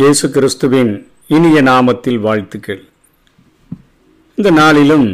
[0.00, 0.90] இயேசு கிறிஸ்துவின்
[1.26, 2.80] இனிய நாமத்தில் வாழ்த்துக்கள்
[4.38, 5.06] இந்த நாளிலும்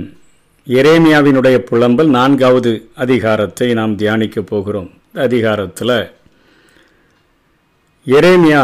[0.66, 2.72] எரேமியாவினுடைய புலம்பல் நான்காவது
[2.94, 5.94] அதிகாரத்தை நாம் தியானிக்க போகிறோம் இந்த அதிகாரத்தில்
[8.06, 8.62] எரேமியா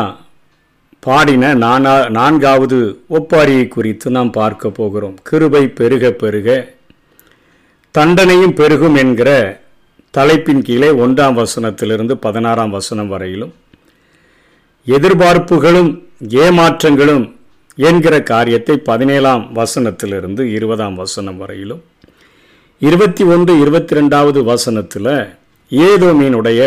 [1.03, 2.79] பாடின நானா நான்காவது
[3.11, 6.49] ஒப்பாரியை குறித்து நாம் பார்க்க போகிறோம் கிருபை பெருக பெருக
[7.95, 9.31] தண்டனையும் பெருகும் என்கிற
[10.15, 13.55] தலைப்பின் கீழே ஒன்றாம் வசனத்திலிருந்து பதினாறாம் வசனம் வரையிலும்
[14.87, 15.93] எதிர்பார்ப்புகளும்
[16.21, 17.25] ஏமாற்றங்களும்
[17.79, 21.83] என்கிற காரியத்தை பதினேழாம் வசனத்திலிருந்து இருபதாம் வசனம் வரையிலும்
[22.81, 25.13] இருபத்தி ஒன்று இருபத்தி ரெண்டாவது வசனத்தில்
[25.71, 26.63] ஏதோ மீனுடைய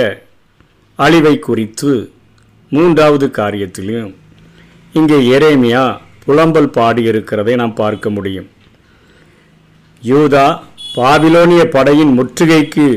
[1.00, 1.92] அழிவை குறித்து
[2.72, 4.14] மூன்றாவது காரியத்திலையும்
[4.94, 5.84] இங்கே எரேமியா
[6.26, 8.50] புலம்பல் பாடியிருக்கிறதை நாம் பார்க்க முடியும்
[10.04, 10.48] யூதா
[10.96, 12.88] பாபிலோனிய படையின் முற்றுகைக்கு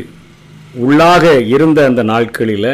[0.79, 1.25] உள்ளாக
[1.47, 2.73] இருந்த அந்த நாட்களில்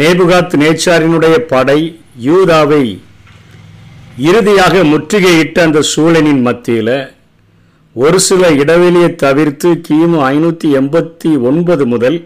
[0.00, 1.78] நேபுகாத் நேச்சாரினுடைய படை
[2.16, 2.84] யூதாவை
[4.18, 6.96] இறுதியாக முற்றுகையிட்ட அந்த சூழலின் மத்தியில்
[7.96, 12.18] ஒரு சில இடைவெளியை தவிர்த்து கிமு ஐநூற்றி எண்பத்தி ஒன்பது முதல்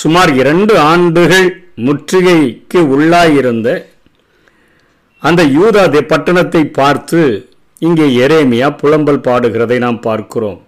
[0.00, 1.48] சுமார் இரண்டு ஆண்டுகள்
[1.78, 3.68] முற்றுகைக்கு உள்ளாயிருந்த
[5.22, 7.20] அந்த யூதா பட்டணத்தை பார்த்து
[7.78, 10.58] இங்கே எரேமியா புலம்பல் பாடுகிறதை நாம் பார்க்கிறோம்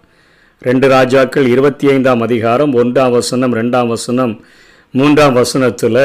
[0.62, 4.34] ரெண்டு ராஜாக்கள் இருபத்தி ஐந்தாம் அதிகாரம் ஒன்றாம் வசனம் ரெண்டாம் வசனம்
[4.94, 6.02] மூன்றாம் வசனத்தில்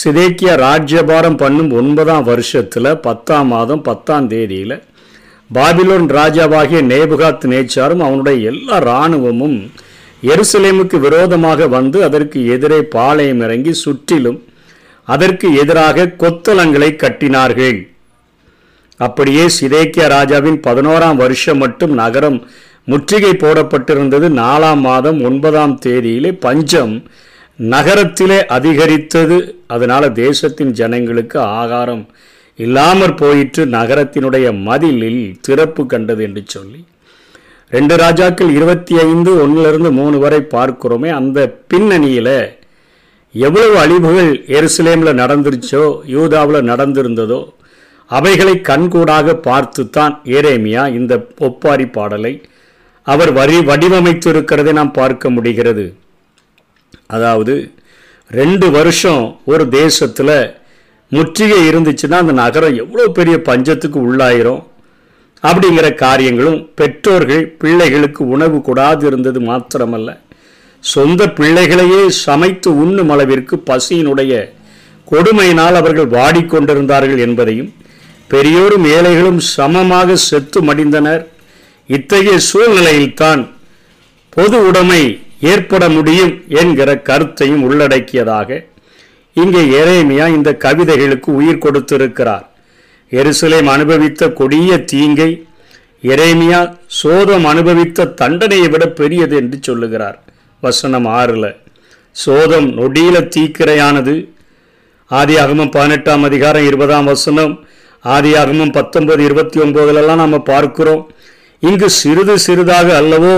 [0.00, 4.76] சிதேக்கியா ராஜ்யபாரம் பண்ணும் ஒன்பதாம் வருஷத்தில் பத்தாம் மாதம் பத்தாம் தேதியில்
[5.50, 9.58] பாபிலோன் ராஜாவாகிய நேபுகாத் நேச்சாரும் அவனுடைய எல்லா இராணுவமும்
[10.22, 14.38] எருசலேமுக்கு விரோதமாக வந்து அதற்கு எதிரே பாளையம் இறங்கி சுற்றிலும்
[15.08, 17.78] அதற்கு எதிராக கொத்தளங்களை கட்டினார்கள்
[19.00, 22.38] அப்படியே சிதேக்கியா ராஜாவின் பதினோராம் வருஷம் மட்டும் நகரம்
[22.88, 26.94] முற்றுகை போடப்பட்டிருந்தது நாலாம் மாதம் ஒன்பதாம் தேதியிலே பஞ்சம்
[27.58, 29.36] நகரத்திலே அதிகரித்தது
[29.68, 32.04] அதனால் தேசத்தின் ஜனங்களுக்கு ஆகாரம்
[32.58, 36.80] இல்லாமற் போயிற்று நகரத்தினுடைய மதிலில் திறப்பு கண்டது என்று சொல்லி
[37.72, 41.38] ரெண்டு ராஜாக்கள் இருபத்தி ஐந்து ஒன்றிலிருந்து மூணு வரை பார்க்கிறோமே அந்த
[41.68, 42.36] பின்னணியில்
[43.34, 47.40] எவ்வளவு அழிவுகள் எருசலேமில் நடந்துருச்சோ யூதாவில் நடந்திருந்ததோ
[48.10, 51.12] அவைகளை கண்கூடாக பார்த்துத்தான் ஏரேமியா இந்த
[51.40, 52.34] ஒப்பாரி பாடலை
[53.06, 55.84] அவர் வரி வடிவமைத்து இருக்கிறதை நாம் பார்க்க முடிகிறது
[57.10, 57.54] அதாவது
[58.30, 60.36] ரெண்டு வருஷம் ஒரு தேசத்தில்
[61.12, 64.62] முற்றுகை இருந்துச்சுன்னா அந்த நகரம் எவ்வளோ பெரிய பஞ்சத்துக்கு உள்ளாயிரும்
[65.42, 70.10] அப்படிங்கிற காரியங்களும் பெற்றோர்கள் பிள்ளைகளுக்கு உணவு கூடாது இருந்தது மாத்திரமல்ல
[70.84, 74.32] சொந்த பிள்ளைகளையே சமைத்து உண்ணும் அளவிற்கு பசியினுடைய
[75.08, 77.70] கொடுமையினால் அவர்கள் வாடிக்கொண்டிருந்தார்கள் என்பதையும்
[78.30, 81.22] பெரியோரும் ஏழைகளும் சமமாக செத்து மடிந்தனர்
[81.88, 83.42] இத்தகைய சூழ்நிலையில்தான்
[84.32, 85.02] பொது உடைமை
[85.44, 88.60] ஏற்பட முடியும் என்கிற கருத்தையும் உள்ளடக்கியதாக
[89.36, 92.44] இங்கே எரேமியா இந்த கவிதைகளுக்கு உயிர் கொடுத்திருக்கிறார்
[93.12, 95.30] எருசலேம் அனுபவித்த கொடிய தீங்கை
[96.02, 96.60] எரேமியா
[96.98, 100.18] சோதம் அனுபவித்த தண்டனையை விட பெரியது என்று சொல்லுகிறார்
[100.62, 101.50] வசனம் ஆறில்
[102.16, 104.14] சோதம் நொடியில தீக்கிரையானது
[105.10, 107.54] ஆதி ஆகமம் பதினெட்டாம் அதிகாரம் இருபதாம் வசனம்
[108.04, 111.02] ஆதி அகமம் பத்தொன்பது இருபத்தி ஒம்போதுலலாம் நம்ம பார்க்கிறோம்
[111.62, 113.36] இங்கு சிறிது சிறிதாக அல்லவோ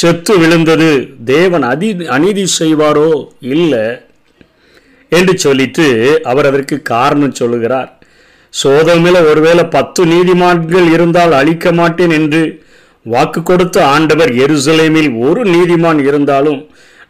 [0.00, 0.90] செத்து விழுந்தது
[1.24, 3.10] தேவன் அதி அநீதி செய்வாரோ
[3.52, 3.86] இல்லை
[5.12, 5.86] என்று சொல்லிட்டு
[6.24, 7.90] அவர் அதற்கு காரணம் சொல்லுகிறார்
[8.54, 12.42] சோதமில் ஒருவேளை பத்து நீதிமான்கள் இருந்தால் அழிக்க மாட்டேன் என்று
[13.06, 16.60] வாக்கு கொடுத்த ஆண்டவர் எருசலேமில் ஒரு நீதிமான் இருந்தாலும்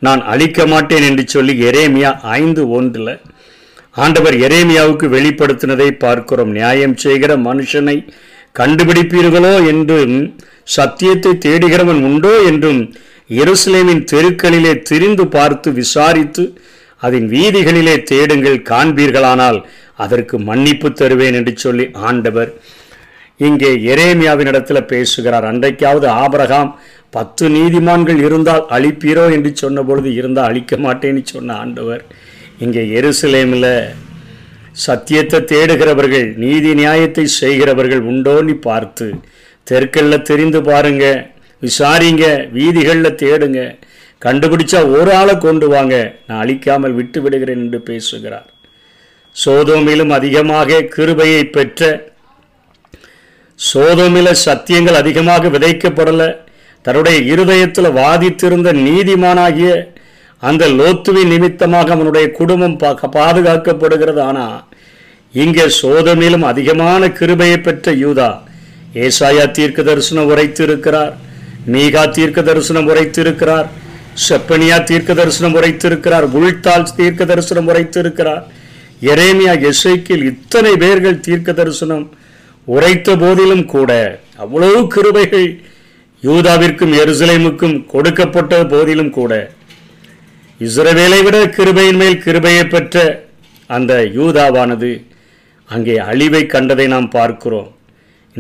[0.00, 2.11] நான் அழிக்க மாட்டேன் என்று சொல்லி எரேமியா
[2.35, 3.15] ஐந்து ஒன்றில்
[3.97, 7.97] ஆண்டவர் எரேமியாவுக்கு வெளிப்படுத்தினதை பார்க்கிறோம் நியாயம் செய்கிற மனுஷனை
[8.55, 9.99] கண்டுபிடிப்பீர்களோ என்று
[10.67, 12.83] சத்தியத்தை தேடுகிறவன் உண்டோ என்றும்
[13.31, 16.45] எருசலேமின் தெருக்களிலே திரிந்து பார்த்து விசாரித்து
[17.03, 19.59] அதன் வீதிகளிலே தேடுங்கள் காண்பீர்களானால்
[19.97, 22.51] அதற்கு மன்னிப்பு தருவேன் என்று சொல்லி ஆண்டவர்
[23.41, 26.71] இங்கே எரேமியாவின் இடத்துல பேசுகிறார் அன்றைக்காவது ஆபரகாம்
[27.11, 32.03] பத்து நீதிமான்கள் இருந்தால் அழிப்பீரோ என்று சொன்னபொழுது இருந்தால் அழிக்க மாட்டேன்னு சொன்ன ஆண்டவர்
[32.59, 33.73] இங்கே எருசலேமில்
[34.79, 39.07] சத்தியத்தை தேடுகிறவர்கள் நீதி நியாயத்தை செய்கிறவர்கள் உண்டோன்னு பார்த்து
[39.67, 41.05] தெற்கில் தெரிந்து பாருங்க
[41.63, 42.25] விசாரிங்க
[42.53, 43.61] வீதிகளில் தேடுங்க
[44.23, 45.95] கண்டுபிடிச்சா ஒரு ஆளை கொண்டு வாங்க
[46.27, 48.49] நான் அழிக்காமல் விட்டு விடுகிறேன் என்று பேசுகிறார்
[49.37, 51.83] சோதோமிலும் அதிகமாக கிருபையை பெற்ற
[53.61, 56.29] சோதோமில சத்தியங்கள் அதிகமாக விதைக்கப்படலை
[56.85, 59.73] தன்னுடைய இருதயத்தில் வாதித்திருந்த நீதிமானாகிய
[60.43, 62.79] அந்த லோத்துவின் நிமித்தமாக அவனுடைய குடும்பம்
[63.17, 64.57] பாதுகாக்கப்படுகிறது ஆனால்
[65.35, 68.31] இங்கே சோதமிலும் அதிகமான கிருபையை பெற்ற யூதா
[69.01, 71.13] ஏசாயா தீர்க்க தரிசனம் உரைத்து இருக்கிறார்
[71.67, 73.69] மீகா தீர்க்க தரிசனம் உரைத்து இருக்கிறார்
[74.19, 78.45] செப்பனியா தீர்க்க தரிசனம் உரைத்து இருக்கிறார் உள்தால் தீர்க்க தரிசனம் உரைத்து இருக்கிறார்
[79.07, 82.05] எரேமியா எசைக்கில் இத்தனை பேர்கள் தீர்க்க தரிசனம்
[82.69, 83.93] உரைத்த போதிலும் கூட
[84.37, 85.49] அவ்வளவு கிருபைகள்
[86.23, 89.33] யூதாவிற்கும் எருசலேமுக்கும் கொடுக்கப்பட்ட போதிலும் கூட
[90.61, 92.99] இஸ்ரவேலை விட கிருபையின் மேல் கிருபையை பெற்ற
[93.71, 94.91] அந்த யூதாவானது
[95.71, 97.71] அங்கே அழிவை கண்டதை நாம் பார்க்கிறோம்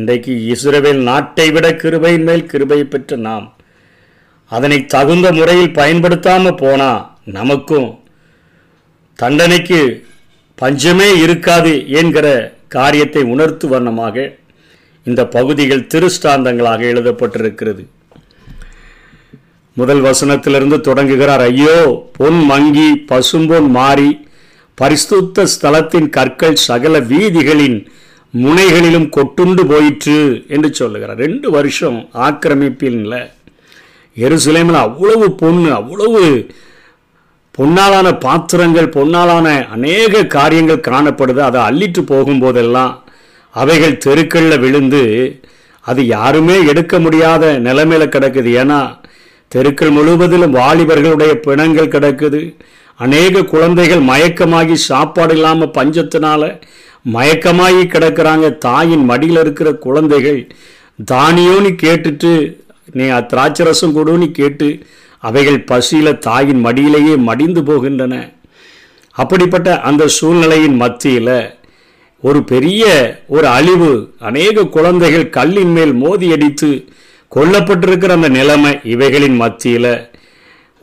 [0.00, 3.47] இன்றைக்கு இஸ்ரவேல் நாட்டை விட கிருபையின் மேல் கிருபை பெற்ற நாம்
[4.53, 7.03] அதனை தகுந்த முறையில் பயன்படுத்தாமல் போனால்
[7.31, 7.91] நமக்கும்
[9.19, 9.81] தண்டனைக்கு
[10.59, 11.73] பஞ்சமே இருக்காது
[12.01, 12.27] என்கிற
[12.69, 14.17] காரியத்தை உணர்த்து வண்ணமாக
[15.07, 17.85] இந்த பகுதிகள் திருஷ்டாந்தங்களாக எழுதப்பட்டிருக்கிறது
[19.77, 21.79] முதல் வசனத்திலிருந்து தொடங்குகிறார் ஐயோ
[22.13, 24.11] பொன் மங்கி பசும்பொன் மாறி
[24.79, 27.79] பரிசுத்த ஸ்தலத்தின் கற்கள் சகல வீதிகளின்
[28.35, 30.19] முனைகளிலும் கொட்டுண்டு போயிற்று
[30.49, 33.01] என்று சொல்லுகிறார் ரெண்டு வருஷம் ஆக்கிரமிப்பில்
[34.17, 36.23] எருசலேமில் அவ்வளவு பொண்ணு அவ்வளவு
[37.59, 42.93] பொன்னாலான பாத்திரங்கள் பொன்னாலான அநேக காரியங்கள் காணப்படுது அதை அள்ளிட்டு போகும்போதெல்லாம்
[43.55, 45.03] அவைகள் தெருக்களில் விழுந்து
[45.85, 48.81] அது யாருமே எடுக்க முடியாத நிலைமையில் கிடக்குது ஏன்னா
[49.53, 52.41] தெருக்கள் முழுவதிலும் வாலிபர்களுடைய பிணங்கள் கிடக்குது
[53.01, 56.49] அநேக குழந்தைகள் மயக்கமாகி சாப்பாடு இல்லாமல் பஞ்சத்தினால்
[57.05, 60.41] மயக்கமாகி கிடக்கிறாங்க தாயின் மடியில் இருக்கிற குழந்தைகள்
[61.05, 62.33] தானியோன்னு கேட்டுட்டு
[62.93, 64.69] நீ திராட்சரசம் கொடுன்னு கேட்டு
[65.23, 68.15] அவைகள் பசியில் தாயின் மடியிலேயே மடிந்து போகின்றன
[69.17, 71.35] அப்படிப்பட்ட அந்த சூழ்நிலையின் மத்தியில்
[72.23, 72.83] ஒரு பெரிய
[73.29, 73.91] ஒரு அழிவு
[74.21, 76.71] அநேக குழந்தைகள் கல்லின் மேல் மோதி அடித்து
[77.33, 79.93] கொல்லப்பட்டிருக்கிற அந்த நிலைமை இவைகளின் மத்தியில்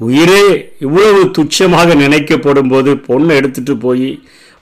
[0.00, 0.43] உயிரே
[0.79, 4.09] இவ்வளவு துச்சமாக நினைக்கப்படும் போது பொண்ணை எடுத்துகிட்டு போய்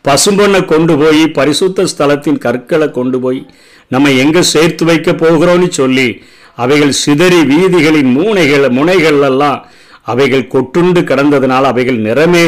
[0.08, 3.42] பசும்பொண்ணை கொண்டு போய் பரிசுத்த ஸ்தலத்தின் கற்களை கொண்டு போய்
[3.92, 6.08] நம்ம எங்கே சேர்த்து வைக்க போகிறோம்னு சொல்லி
[6.58, 9.60] அவைகள் சிதறி வீதிகளின் மூனைகள் முனைகளெல்லாம்
[10.06, 12.46] அவைகள் கொட்டுண்டு கிடந்ததினால் அவைகள் நிறமே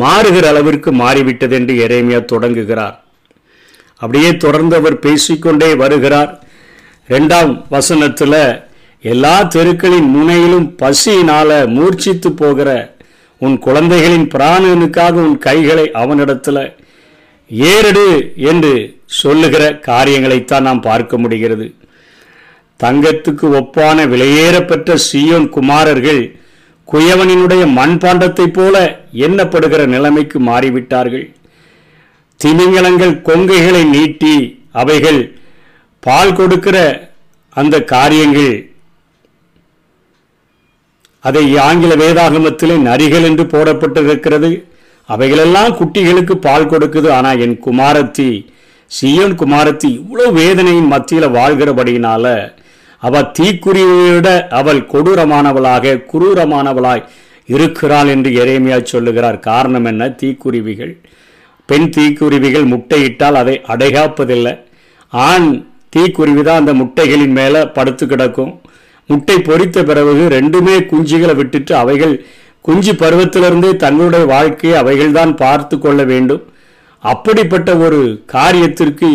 [0.00, 2.96] மாறுகிற அளவிற்கு மாறிவிட்டது என்று இறைமையா தொடங்குகிறார்
[4.00, 6.30] அப்படியே தொடர்ந்து அவர் பேசிக்கொண்டே வருகிறார்
[7.08, 8.40] ரெண்டாம் வசனத்தில்
[9.04, 12.70] எல்லா தெருக்களின் முனையிலும் பசியினால் மூர்ச்சித்து போகிற
[13.40, 16.62] உன் குழந்தைகளின் பிராணனுக்காக உன் கைகளை அவனிடத்தில்
[17.50, 18.06] ஏறடு
[18.42, 18.72] என்று
[19.20, 21.66] சொல்லுகிற காரியங்களைத்தான் நாம் பார்க்க முடிகிறது
[22.80, 26.22] தங்கத்துக்கு ஒப்பான விலையேறப்பெற்ற சீயோன் குமாரர்கள்
[26.88, 28.76] குயவனினுடைய மண்பாண்டத்தை போல
[29.26, 31.26] எண்ணப்படுகிற நிலைமைக்கு மாறிவிட்டார்கள்
[32.40, 34.34] திமிங்கலங்கள் கொங்கைகளை நீட்டி
[34.72, 35.20] அவைகள்
[36.02, 36.76] பால் கொடுக்கிற
[37.56, 38.52] அந்த காரியங்கள்
[41.24, 44.50] அதை ஆங்கில வேதாகமத்திலே நரிகள் என்று போடப்பட்டிருக்கிறது
[45.10, 48.30] அவைகளெல்லாம் குட்டிகளுக்கு பால் கொடுக்குது ஆனால் என் குமாரத்தி
[48.90, 52.26] சியோன் குமாரத்தி இவ்வளோ வேதனையின் மத்தியில் வாழ்கிறபடியினால
[53.02, 54.28] அவள் தீக்குருவிட
[54.50, 57.04] அவள் கொடூரமானவளாக குரூரமானவளாய்
[57.48, 60.92] இருக்கிறாள் என்று எரேமியா சொல்லுகிறார் காரணம் என்ன தீக்குருவிகள்
[61.68, 64.54] பெண் தீக்குருவிகள் முட்டையிட்டால் அதை அடைகாப்பதில்லை
[65.12, 65.48] ஆண்
[65.90, 68.52] தீக்குருவி தான் அந்த முட்டைகளின் மேலே படுத்து கிடக்கும்
[69.08, 72.14] முட்டை பொறித்த பிறகு ரெண்டுமே குஞ்சுகளை விட்டுட்டு அவைகள்
[72.64, 76.42] குஞ்சு பருவத்திலிருந்தே தங்களுடைய வாழ்க்கையை அவைகள்தான் பார்த்து கொள்ள வேண்டும்
[77.02, 78.00] அப்படிப்பட்ட ஒரு
[78.32, 79.10] காரியத்திற்கு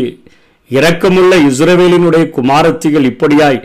[0.72, 3.60] இரக்கமுள்ள இஸ்ரவேலினுடைய குமாரத்திகள் இப்படியாய்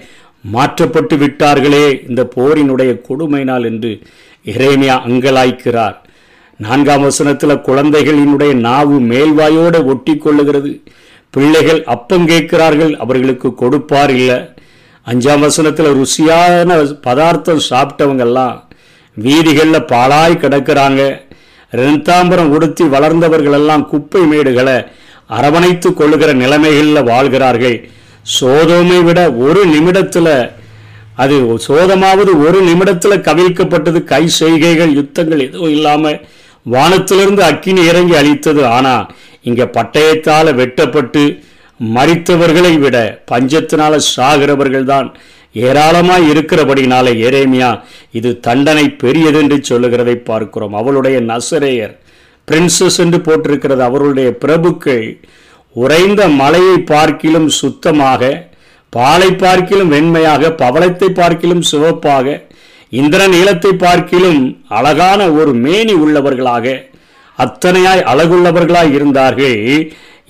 [0.45, 3.91] மாற்றப்பட்டு விட்டார்களே இந்த போரினுடைய கொடுமைனால் என்று
[4.47, 5.97] இறைமையா அங்கலாய்க்கிறார்
[6.61, 10.73] நான்காம் வசனத்தில் குழந்தைகளினுடைய நாவு மேல்வாயோடு ஒட்டி கொள்ளுகிறது
[11.35, 14.39] பிள்ளைகள் அப்பம் கேட்கிறார்கள் அவர்களுக்கு கொடுப்பார் இல்லை
[15.07, 18.59] அஞ்சாம் வசனத்தில் ருசியான பதார்த்தம் சாப்பிட்டவங்கெல்லாம்
[19.17, 21.03] வீதிகளில் பாலாய் கிடக்கிறாங்க
[21.73, 24.79] ரெண்டாம்பரம் உடுத்தி வளர்ந்தவர்களெல்லாம் குப்பை மேடுகளை
[25.31, 27.77] அரவணைத்து கொள்ளுகிற நிலைமைகளில் வாழ்கிறார்கள்
[28.31, 30.35] சோதோமை விட ஒரு நிமிடத்தில்
[31.15, 31.37] அது
[31.67, 36.19] சோதமாவது ஒரு நிமிடத்தில் கவிழ்க்கப்பட்டது கை செய்கைகள் யுத்தங்கள் எதுவும் இல்லாமல்
[36.67, 39.07] வானத்திலிருந்து அக்கினி இறங்கி அழித்தது ஆனால்
[39.43, 41.23] இங்கே பட்டயத்தால் வெட்டப்பட்டு
[41.81, 42.97] மறித்தவர்களை விட
[43.31, 44.87] பஞ்சத்தினால்
[44.87, 45.09] தான்
[45.55, 47.71] ஏராளமா இருக்கிறபடினால ஏரேமியா
[48.11, 51.95] இது தண்டனை பெரியது என்று சொல்லுகிறதை பார்க்கிறோம் அவளுடைய நசரேயர்
[52.49, 55.07] பிரின்சஸ் என்று போட்டிருக்கிறது அவர்களுடைய பிரபுக்கள்
[55.77, 58.31] உறைந்த மலையை பார்க்கிலும் சுத்தமாக
[58.93, 62.37] பாலை பார்க்கிலும் வெண்மையாக பவளத்தை பார்க்கிலும் சிவப்பாக
[62.93, 64.41] இந்திரன் நீளத்தை பார்க்கிலும்
[64.69, 66.65] அழகான ஒரு மேனி உள்ளவர்களாக
[67.39, 69.61] அத்தனையாய் அழகுள்ளவர்களாய் இருந்தார்கள்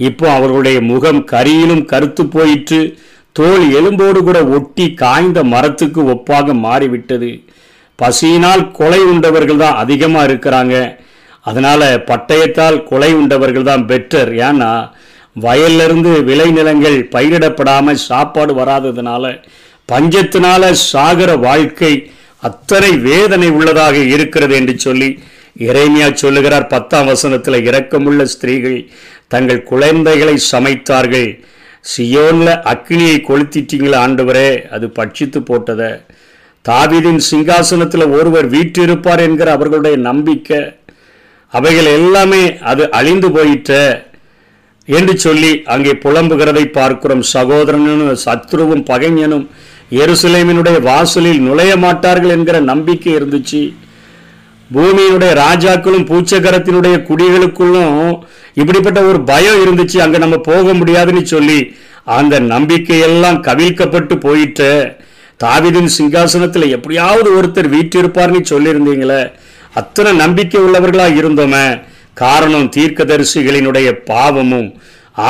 [0.01, 2.81] இப்போ அவர்களுடைய முகம் கரியிலும் கருத்து போயிற்று
[3.37, 7.31] தோல் எலும்போடு கூட ஒட்டி காய்ந்த மரத்துக்கு ஒப்பாக மாறிவிட்டது
[7.99, 10.77] பசியினால் கொலை உண்டவர்கள் தான் அதிகமாக இருக்கிறாங்க
[11.47, 14.71] அதனால் பட்டயத்தால் கொலை உண்டவர்கள் தான் பெட்டர் ஏன்னா
[15.37, 19.25] வயல்லிருந்து விளைநிலங்கள் பயிரிடப்படாமல் சாப்பாடு வராததுனால
[19.89, 21.93] பஞ்சத்தினால சாகர வாழ்க்கை
[22.43, 25.09] அத்தனை வேதனை உள்ளதாக இருக்கிறது என்று சொல்லி
[25.61, 28.79] இறைமையா சொல்லுகிறார் பத்தாம் வசனத்தில் இரக்கமுள்ள ஸ்திரீகள்
[29.29, 31.31] தங்கள் குழந்தைகளை சமைத்தார்கள்
[31.85, 35.91] சியோனில் அக்னியை கொளுத்திட்டீங்களே ஆண்டவரே அது பட்சித்து போட்டதை
[36.65, 40.61] தாவிதின் சிங்காசனத்தில் ஒருவர் வீற்றிருப்பார் என்கிற அவர்களுடைய நம்பிக்கை
[41.53, 43.73] அவைகள் எல்லாமே அது அழிந்து போயிற்ற
[44.89, 49.47] என்று சொல்லி அங்கே புலம்புகிறதை பார்க்கிறோம் சகோதரனும் சத்ருவும் பகைஞனும்
[49.97, 53.63] எருசலேமினுடைய வாசலில் நுழைய மாட்டார்கள் என்கிற நம்பிக்கை இருந்துச்சு
[54.71, 57.97] பூமியினுடைய ராஜாக்களும் பூச்சகரத்தினுடைய குடிகளுக்குள்ளும்
[58.57, 61.61] இப்படிப்பட்ட ஒரு பயம் இருந்துச்சு அங்க நம்ம போக முடியாதுன்னு சொல்லி
[62.13, 64.71] அந்த நம்பிக்கையெல்லாம் கவிழ்க்கப்பட்டு போயிட்டு
[65.41, 69.23] தாவிதின் சிங்காசனத்தில் எப்படியாவது ஒருத்தர் வீற்றிருப்பார்னு சொல்லியிருந்தீங்களே
[69.75, 71.67] அத்தனை நம்பிக்கை உள்ளவர்களாக இருந்தோமே
[72.17, 74.69] காரணம் தீர்க்கதரிசிகளினுடைய பாவமும்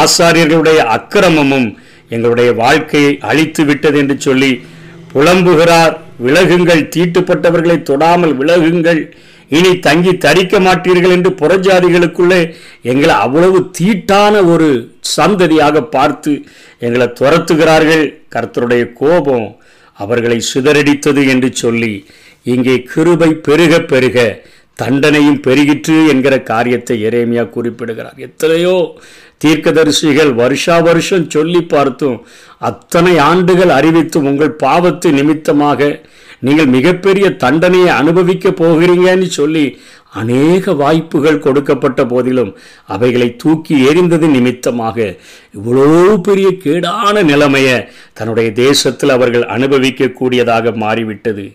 [0.00, 1.68] ஆசாரியர்களுடைய அக்கிரமமும்
[2.10, 4.52] எங்களுடைய வாழ்க்கையை அழித்து விட்டது என்று சொல்லி
[5.12, 5.94] புலம்புகிறார்
[6.20, 9.02] விலகுங்கள் தீட்டுப்பட்டவர்களை தொடாமல் விலகுங்கள்
[9.50, 12.40] இனி தங்கி தரிக்க மாட்டீர்கள் என்று புறஜாதிகளுக்குள்ளே
[12.82, 14.68] எங்களை அவ்வளவு தீட்டான ஒரு
[15.16, 16.32] சந்ததியாக பார்த்து
[16.78, 19.49] எங்களை துரத்துகிறார்கள் கர்த்தருடைய கோபம்
[19.99, 21.92] அவர்களை சிதறடித்தது என்று சொல்லி
[22.46, 24.18] இங்கே கிருபை பெருக பெருக
[24.78, 28.76] தண்டனையும் பெருகிற்று என்கிற காரியத்தை எரேமியா குறிப்பிடுகிறார் எத்தனையோ
[29.40, 32.18] தீர்க்கதரிசிகள் வருஷா வருஷம் சொல்லி பார்த்தும்
[32.60, 35.90] அத்தனை ஆண்டுகள் அறிவித்தும் உங்கள் பாவத்து நிமித்தமாக
[36.40, 39.64] நீங்கள் மிகப்பெரிய தண்டனையை அனுபவிக்க போகிறீங்கன்னு சொல்லி
[40.12, 42.52] அநேக வாய்ப்புகள் கொடுக்கப்பட்ட போதிலும்
[42.87, 44.99] அவைகளை தூக்கி எறிந்தது நிமித்தமாக
[45.54, 45.88] இவ்வளோ
[46.20, 47.76] பெரிய கேடான நிலைமையை
[48.12, 51.46] தன்னுடைய தேசத்தில் அவர்கள் அனுபவிக்கக்கூடியதாக மாறிவிட்டது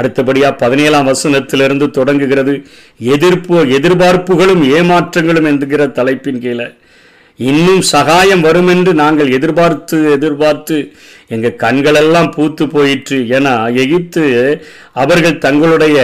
[0.00, 2.54] அடுத்தபடியாக பதினேழாம் வசனத்திலிருந்து தொடங்குகிறது
[3.08, 6.68] எதிர்ப்பு எதிர்பார்ப்புகளும் ஏமாற்றங்களும் என்கிற தலைப்பின் கீழே
[7.38, 10.76] இன்னும் சகாயம் வரும் என்று நாங்கள் எதிர்பார்த்து எதிர்பார்த்து
[11.30, 13.48] எங்கள் கண்களெல்லாம் பூத்து போயிற்று என
[13.76, 14.24] எகிப்து
[14.94, 15.98] அவர்கள் தங்களுடைய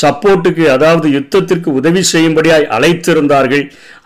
[0.00, 3.64] சப்போர்ட்டுக்கு அதாவது யுத்தத்திற்கு உதவி செய்யும்படியாய் அழைத்திருந்தார்கள்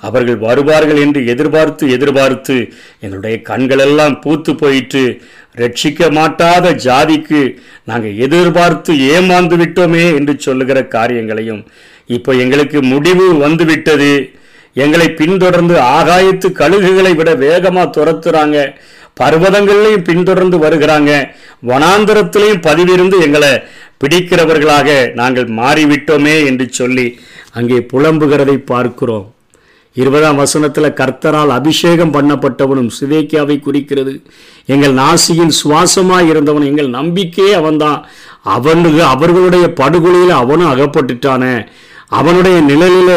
[0.00, 2.56] அவர்கள் வருவார்கள் என்று எதிர்பார்த்து எதிர்பார்த்து
[3.02, 5.04] எங்களுடைய கண்களெல்லாம் பூத்து போயிற்று
[5.58, 7.40] ரட்சிக்க மாட்டாத ஜாதிக்கு
[7.84, 11.62] நாங்கள் எதிர்பார்த்து ஏமாந்து விட்டோமே என்று சொல்லுகிற காரியங்களையும்
[12.10, 14.12] இப்போ எங்களுக்கு முடிவு வந்துவிட்டது
[14.76, 18.58] எங்களை பின்தொடர்ந்து ஆகாயத்து கழுகுகளை விட வேகமாக துரத்துறாங்க
[19.16, 21.12] பர்வதங்கள்லையும் பின்தொடர்ந்து வருகிறாங்க
[21.66, 23.52] வனாந்தரத்திலையும் பதிவிருந்து எங்களை
[24.04, 24.88] பிடிக்கிறவர்களாக
[25.14, 27.06] நாங்கள் மாறிவிட்டோமே என்று சொல்லி
[27.52, 29.26] அங்கே புலம்புகிறதை பார்க்கிறோம்
[29.96, 34.12] இருபதாம் வசனத்தில் கர்த்தரால் அபிஷேகம் பண்ணப்பட்டவனும் சிவேக்கியாவை குறிக்கிறது
[34.68, 37.98] எங்கள் நாசியின் சுவாசமாக இருந்தவன் எங்கள் நம்பிக்கையே அவன்தான்
[38.48, 41.54] அவனுக்கு அவர்களுடைய படுகொலையில் அவனும் அகப்பட்டுட்டானே
[42.10, 43.16] அவனுடைய நிழலில்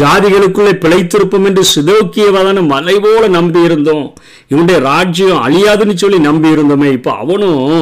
[0.00, 4.06] ஜாதிகளுக்குள்ளே பிழைத்திருப்போம் என்று சிதோக்கியவாதான மலை போல நம்பி இருந்தோம்
[4.48, 7.60] இவனுடைய ராஜ்யம் அழியாதுன்னு சொல்லி நம்பி இருந்தோமே இப்போ அவனும்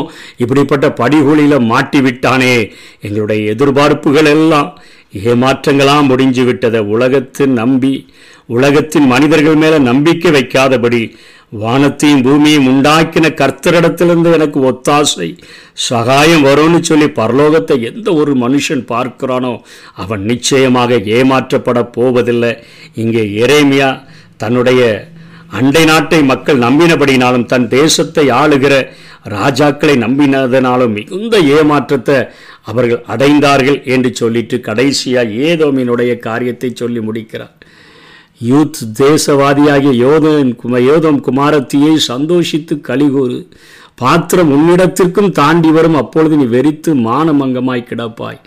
[0.37, 2.55] இப்படிப்பட்ட படிகுழியில் மாட்டி விட்டானே
[3.01, 4.71] எங்களுடைய எதிர்பார்ப்புகள் எல்லாம்
[5.23, 7.95] ஏமாற்றங்களாம் முடிஞ்சு விட்டதை உலகத்தின் நம்பி
[8.49, 11.03] உலகத்தின் மனிதர்கள் மேலே நம்பிக்கை வைக்காதபடி
[11.53, 15.29] வானத்தையும் பூமியும் உண்டாக்கின கர்த்தரிடத்திலிருந்து எனக்கு ஒத்தாசை
[15.89, 19.53] சகாயம் வரும்னு சொல்லி பரலோகத்தை எந்த ஒரு மனுஷன் பார்க்கிறானோ
[19.95, 22.53] அவன் நிச்சயமாக ஏமாற்றப்பட போவதில்லை
[22.95, 23.91] இங்கே இறைமையா
[24.37, 24.83] தன்னுடைய
[25.53, 28.75] அண்டை நாட்டை மக்கள் நம்பினபடினாலும் தன் தேசத்தை ஆளுகிற
[29.31, 32.17] ராஜாக்களை நம்பினதனாலும் மிகுந்த ஏமாற்றத்தை
[32.63, 37.55] அவர்கள் அடைந்தார்கள் என்று சொல்லிட்டு கடைசியாக ஏதோமினுடைய காரியத்தை சொல்லி முடிக்கிறார்
[38.43, 43.39] யூத் தேசவாதியாகிய யோதன் கும யோதம் குமாரத்தியை சந்தோஷித்து கலிகூறு
[43.95, 48.41] பாத்திரம் உன்னிடத்திற்கும் தாண்டி வரும் அப்பொழுது நீ வெறித்து மானமங்கமாய் கிடப்பாய்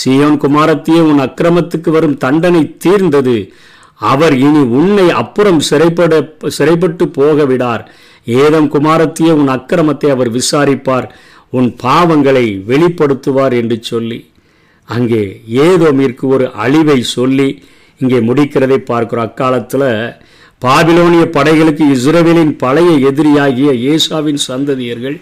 [0.00, 3.36] சியோன் குமாரத்தியே உன் அக்கிரமத்துக்கு வரும் தண்டனை தீர்ந்தது
[4.00, 6.18] அவர் இனி உன்னை அப்புறம் சிறைப்பட
[6.56, 7.84] சிறைப்பட்டு போக விடார்
[8.36, 11.06] ஏதம் குமாரத்தியே உன் அக்கிரமத்தை அவர் விசாரிப்பார்
[11.52, 14.18] உன் பாவங்களை வெளிப்படுத்துவார் என்று சொல்லி
[14.88, 15.24] அங்கே
[15.64, 17.48] ஏதோமிற்கு ஒரு அழிவை சொல்லி
[18.00, 19.88] இங்கே முடிக்கிறதை பார்க்கிறோம் அக்காலத்தில்
[20.62, 25.16] பாபிலோனிய படைகளுக்கு இஸ்ரேவேலின் பழைய எதிரியாகிய ஏசாவின் சந்ததியர்கள்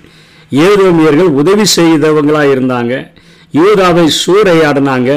[0.60, 2.94] ஏரோமியர்கள் உதவி செய்தவங்களாக இருந்தாங்க
[3.54, 5.10] யூதாவை சூறையாடினாங்க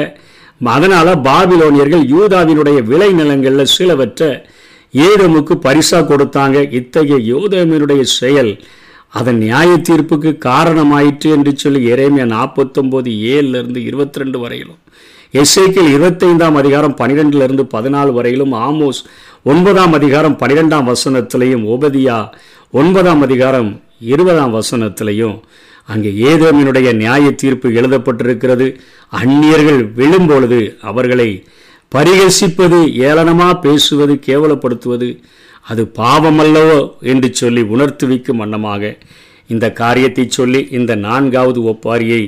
[0.70, 4.30] அதனால் பாபிலோனியர்கள் யூதாவினுடைய விளைநிலங்களில் சிலவற்றை
[4.94, 8.52] ஏரோமுக்கு பரிசாக கொடுத்தாங்க இத்தகைய யூதமியனுடைய செயல்
[9.14, 14.80] அதன் நியாய தீர்ப்புக்கு காரணமாயிற்று என்று சொல்லி இறைமையா நாற்பத்தொம்போது ஏழுலேருந்து இருபத்தி ரெண்டு வரையிலும்
[15.34, 19.00] எஸ்ஐக்கில் இருபத்தைந்தாம் அதிகாரம் பனிரெண்டிலிருந்து பதினாலு வரையிலும் ஆமோஸ்
[19.42, 22.16] ஒன்பதாம் அதிகாரம் பனிரெண்டாம் வசனத்திலையும் ஓபதியா
[22.72, 23.70] ஒன்பதாம் அதிகாரம்
[24.06, 25.36] இருபதாம் வசனத்திலையும்
[25.88, 28.66] அங்கே ஏதோமினுடைய நியாய தீர்ப்பு எழுதப்பட்டிருக்கிறது
[29.12, 30.60] அந்நியர்கள் விழும்பொழுது
[30.82, 31.30] அவர்களை
[31.92, 35.08] பரிகசிப்பது ஏளனமாக பேசுவது கேவலப்படுத்துவது
[35.66, 36.78] அது பாவமல்லவோ
[37.04, 38.92] என்று சொல்லி உணர்த்துவிக்கும் வண்ணமாக
[39.50, 42.22] இந்த காரியத்தை சொல்லி இந்த நான்காவது ஒப்பாரியை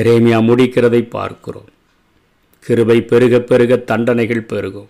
[0.00, 1.70] இறைமையா முடிக்கிறதை பார்க்கிறோம்
[2.66, 4.88] கிருபை பெருக பெருக தண்டனைகள் பெருகும்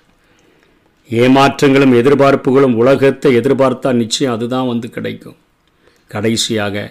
[1.10, 5.36] ஏமாற்றங்களும் எதிர்பார்ப்புகளும் உலகத்தை எதிர்பார்த்தா நிச்சயம் அதுதான் வந்து கிடைக்கும்
[6.10, 6.86] கடைசியாக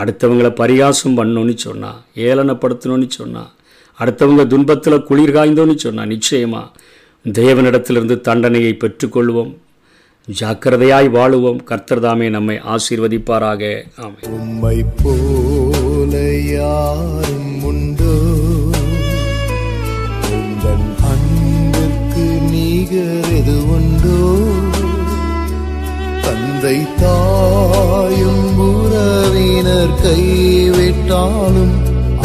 [0.00, 3.50] அடுத்தவங்களை பரிகாசம் பண்ணணும்னு சொன்னால் ஏளனப்படுத்தணும்னு சொன்னால்
[3.98, 6.72] அடுத்தவங்க துன்பத்தில் குளிர் காய்ந்தோன்னு சொன்னால் நிச்சயமாக
[7.24, 9.52] தேவனிடத்திலிருந்து தண்டனையை பெற்றுக்கொள்வோம்
[10.28, 13.72] ஜாக்கிரதையாய் வாழுவோம் கர்த்தர்தாமே நம்மை ஆசீர்வதிப்பாராக
[13.98, 16.14] ஆமை உண்மை போல
[16.52, 17.50] யாரும்
[22.92, 24.20] நிகர் எது உண்டோ
[26.24, 31.76] தந்தை தாயும் உறவினர் கைவிட்டாலும்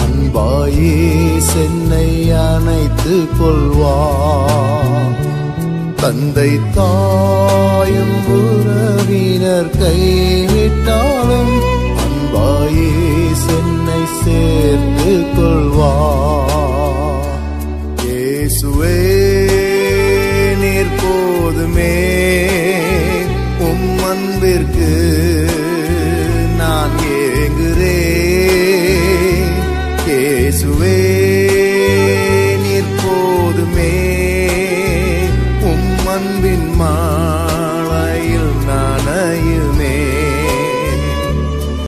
[0.00, 0.95] அன்பாயே
[1.49, 2.09] சென்னை
[2.41, 3.99] அணைத்து கொள்வா
[6.01, 11.54] தந்தை தாயும் உறவினர் கைவிட்டாலும்